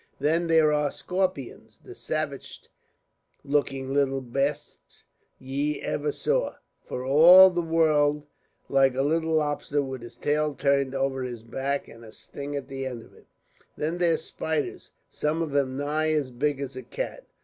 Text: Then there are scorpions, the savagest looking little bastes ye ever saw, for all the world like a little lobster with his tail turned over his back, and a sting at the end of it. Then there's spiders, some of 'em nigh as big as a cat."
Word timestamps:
Then 0.19 0.47
there 0.47 0.73
are 0.73 0.89
scorpions, 0.89 1.79
the 1.85 1.93
savagest 1.93 2.69
looking 3.43 3.93
little 3.93 4.19
bastes 4.19 5.03
ye 5.37 5.79
ever 5.79 6.11
saw, 6.11 6.55
for 6.81 7.05
all 7.05 7.51
the 7.51 7.61
world 7.61 8.25
like 8.67 8.95
a 8.95 9.03
little 9.03 9.33
lobster 9.35 9.83
with 9.83 10.01
his 10.01 10.17
tail 10.17 10.55
turned 10.55 10.95
over 10.95 11.21
his 11.21 11.43
back, 11.43 11.87
and 11.87 12.03
a 12.03 12.11
sting 12.11 12.55
at 12.55 12.67
the 12.67 12.87
end 12.87 13.03
of 13.03 13.13
it. 13.13 13.27
Then 13.77 13.99
there's 13.99 14.23
spiders, 14.23 14.89
some 15.07 15.43
of 15.43 15.55
'em 15.55 15.77
nigh 15.77 16.11
as 16.13 16.31
big 16.31 16.59
as 16.61 16.75
a 16.75 16.81
cat." 16.81 17.27